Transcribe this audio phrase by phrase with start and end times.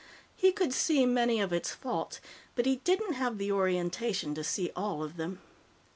[0.35, 2.19] He could see many of its faults,
[2.55, 5.39] but he didn't have the orientation to see all of them.